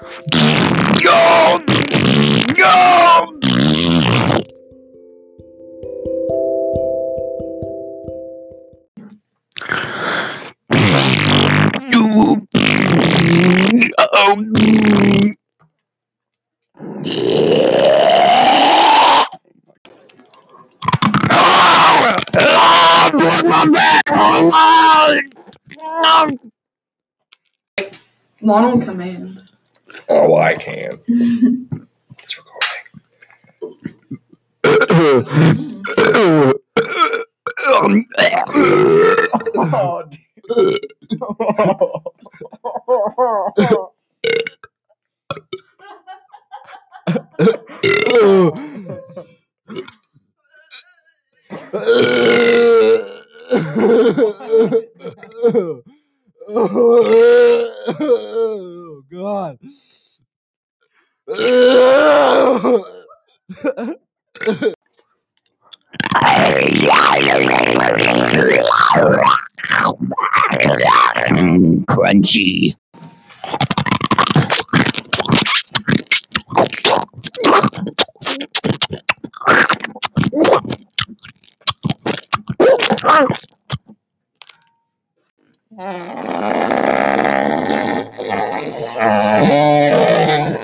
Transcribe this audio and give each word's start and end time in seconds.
No! 0.00 1.62
No! 2.56 3.40
Oh. 26.12 26.38
One 28.40 28.64
on 28.64 28.80
command. 28.80 29.49
Oh, 30.08 30.36
I 30.36 30.54
can. 30.56 31.00
it's 32.18 32.38
recording. 32.38 32.92
Oh, 36.12 36.52
oh 56.56 57.72
God. 59.10 59.58
Crunchy. 71.86 72.76
Oh, 88.72 90.56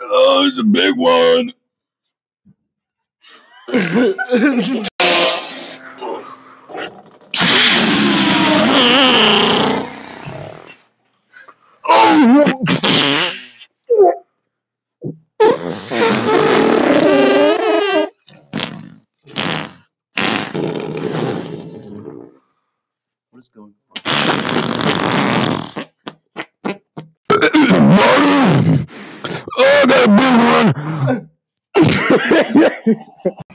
oh, 0.00 0.46
it's 0.46 0.58
a 0.58 0.62
big 0.62 0.96
one. 0.96 1.52
What 23.30 23.40
is 23.40 23.48
going 23.48 23.74
Oh, 29.58 29.64
I 29.64 29.86
got 29.86 30.06
a 30.06 30.08
big 30.16 30.34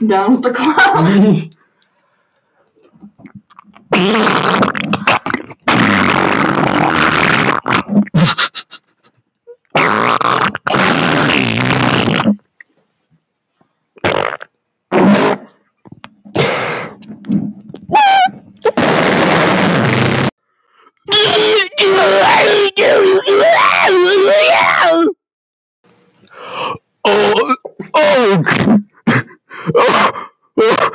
Down 0.08 0.32
with 0.34 0.42
the 0.42 0.52
cloud. 0.52 1.54
Oh! 27.96 28.42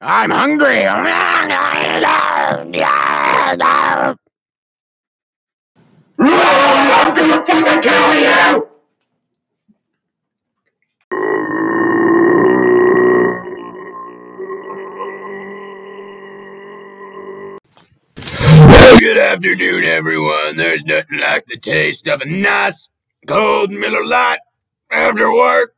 I'm 0.00 0.30
hungry. 0.30 0.86
I'm 6.18 7.14
gonna 7.14 7.44
fucking 7.44 7.82
kill 7.82 8.14
you! 8.14 8.68
Good 18.98 19.18
afternoon, 19.18 19.84
everyone. 19.84 20.56
There's 20.56 20.82
nothing 20.84 21.18
like 21.18 21.46
the 21.46 21.58
taste 21.58 22.08
of 22.08 22.22
a 22.22 22.24
nice 22.24 22.88
cold 23.26 23.70
Miller 23.70 24.06
Lite 24.06 24.40
after 24.90 25.32
work. 25.32 25.74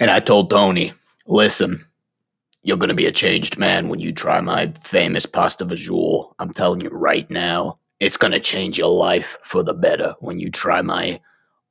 And 0.00 0.10
I 0.10 0.20
told 0.20 0.50
Tony, 0.50 0.92
listen, 1.26 1.86
you're 2.62 2.76
going 2.76 2.88
to 2.88 2.94
be 2.94 3.06
a 3.06 3.12
changed 3.12 3.58
man 3.58 3.88
when 3.88 4.00
you 4.00 4.12
try 4.12 4.40
my 4.40 4.72
famous 4.82 5.26
pasta 5.26 5.64
fazool. 5.64 6.32
I'm 6.38 6.52
telling 6.52 6.80
you 6.80 6.90
right 6.90 7.30
now, 7.30 7.78
it's 8.00 8.16
going 8.16 8.32
to 8.32 8.40
change 8.40 8.78
your 8.78 8.90
life 8.90 9.38
for 9.44 9.62
the 9.62 9.74
better 9.74 10.14
when 10.20 10.40
you 10.40 10.50
try 10.50 10.82
my 10.82 11.20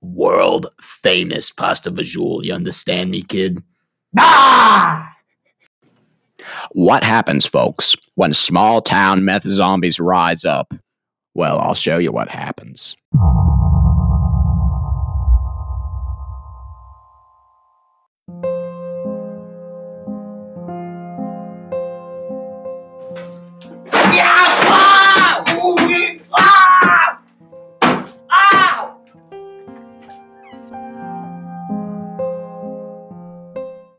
world 0.01 0.67
famous 0.81 1.51
pasta 1.51 1.91
fazool. 1.91 2.43
You 2.43 2.53
understand 2.53 3.11
me, 3.11 3.23
kid? 3.23 3.61
Ah! 4.17 5.15
What 6.71 7.03
happens, 7.03 7.45
folks, 7.45 7.95
when 8.15 8.33
small 8.33 8.81
town 8.81 9.25
meth 9.25 9.47
zombies 9.47 9.99
rise 9.99 10.45
up? 10.45 10.73
Well, 11.35 11.59
I'll 11.59 11.73
show 11.73 11.97
you 11.97 12.11
what 12.11 12.29
happens. 12.29 12.95